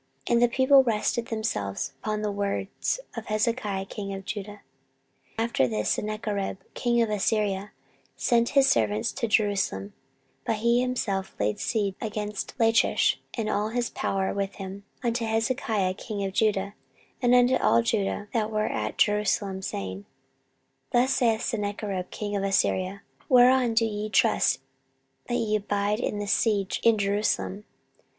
And 0.25 0.41
the 0.41 0.47
people 0.47 0.81
rested 0.83 1.27
themselves 1.27 1.93
upon 2.01 2.23
the 2.23 2.31
words 2.31 2.99
of 3.15 3.27
Hezekiah 3.27 3.85
king 3.85 4.15
of 4.15 4.25
Judah. 4.25 4.61
14:032:009 5.37 5.43
After 5.45 5.67
this 5.67 5.87
did 5.89 5.91
Sennacherib 5.93 6.57
king 6.73 7.01
of 7.03 7.11
Assyria 7.11 7.71
send 8.15 8.49
his 8.49 8.67
servants 8.67 9.11
to 9.11 9.27
Jerusalem, 9.27 9.93
(but 10.43 10.55
he 10.55 10.81
himself 10.81 11.35
laid 11.39 11.59
siege 11.59 11.93
against 12.01 12.55
Lachish, 12.57 13.19
and 13.35 13.47
all 13.47 13.69
his 13.69 13.91
power 13.91 14.33
with 14.33 14.55
him,) 14.55 14.85
unto 15.03 15.23
Hezekiah 15.23 15.93
king 15.93 16.23
of 16.23 16.33
Judah, 16.33 16.73
and 17.21 17.35
unto 17.35 17.57
all 17.57 17.83
Judah 17.83 18.27
that 18.33 18.49
were 18.49 18.65
at 18.69 18.97
Jerusalem, 18.97 19.61
saying, 19.61 20.05
14:032:010 20.91 20.91
Thus 20.93 21.13
saith 21.15 21.41
Sennacherib 21.43 22.09
king 22.09 22.35
of 22.35 22.41
Assyria, 22.41 23.03
Whereon 23.29 23.75
do 23.75 23.85
ye 23.85 24.09
trust, 24.09 24.61
that 25.27 25.35
ye 25.35 25.55
abide 25.55 25.99
in 25.99 26.17
the 26.17 26.25
siege 26.25 26.79
in 26.83 26.97
Jerusalem? 26.97 27.65